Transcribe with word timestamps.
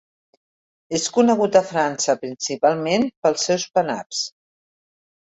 És 0.99 1.03
conegut 1.17 1.57
a 1.59 1.61
França 1.71 2.15
principalment 2.23 3.05
pels 3.27 3.45
seus 3.51 3.67
pin-ups. 3.77 4.23